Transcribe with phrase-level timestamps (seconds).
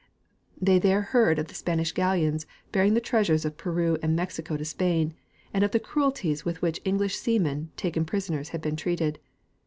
[0.59, 4.65] They there heard of the Spanish galleons bearing the treasures of Peru and Mexico to
[4.65, 5.13] Spain,
[5.53, 9.19] and of the cruelties with which English seamen, taken prisoners, had been treated.